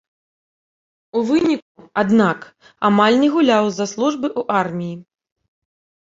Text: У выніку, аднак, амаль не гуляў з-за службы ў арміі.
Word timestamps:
У 1.19 1.21
выніку, 1.27 1.81
аднак, 2.01 2.39
амаль 2.89 3.17
не 3.23 3.29
гуляў 3.35 3.63
з-за 3.75 3.87
службы 3.91 4.27
ў 4.39 4.63
арміі. 4.63 4.95